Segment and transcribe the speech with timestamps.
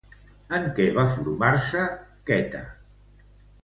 [0.57, 1.87] En què va formar-se
[2.31, 2.67] Queta?